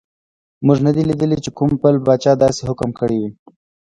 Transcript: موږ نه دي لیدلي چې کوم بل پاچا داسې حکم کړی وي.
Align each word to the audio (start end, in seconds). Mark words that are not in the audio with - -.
موږ 0.65 0.77
نه 0.85 0.91
دي 0.95 1.03
لیدلي 1.09 1.37
چې 1.45 1.49
کوم 1.57 1.71
بل 1.81 1.95
پاچا 2.05 2.33
داسې 2.43 2.61
حکم 2.69 2.89
کړی 2.99 3.17
وي. 3.21 3.29